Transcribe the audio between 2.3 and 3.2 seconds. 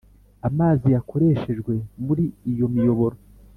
iyo miyoboro